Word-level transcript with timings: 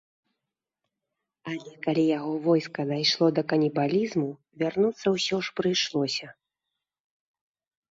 Але 1.51 1.73
калі 1.85 2.05
яго 2.19 2.31
войска 2.47 2.81
дайшло 2.93 3.25
да 3.41 3.45
канібалізму, 3.53 4.27
вярнуцца 4.65 5.07
ўсё 5.19 5.37
ж 5.51 5.57
прыйшлося. 5.63 6.27